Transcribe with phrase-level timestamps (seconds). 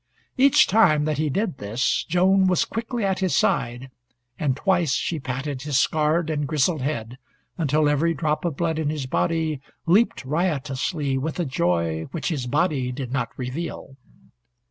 [0.35, 3.91] Each time that he did this Joan was quickly at his side,
[4.39, 7.19] and twice she patted his scarred and grizzled head
[7.55, 12.47] until every drop of blood in his body leaped riotously with a joy which his
[12.47, 13.95] body did not reveal.